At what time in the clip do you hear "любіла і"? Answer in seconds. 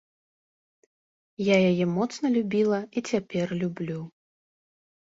2.37-3.07